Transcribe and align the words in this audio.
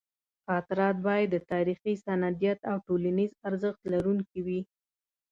خاطرات 0.45 0.97
باید 1.07 1.27
د 1.31 1.37
تاریخي 1.51 1.93
سندیت 2.05 2.59
او 2.69 2.75
ټولنیز 2.87 3.31
ارزښت 3.47 3.81
لرونکي 3.93 4.39
وي. 4.45 4.61